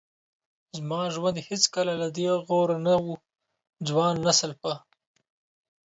[0.77, 3.07] زما ژوند هیڅکله له دې غوره نه و.
[3.89, 4.73] ځوان نسل په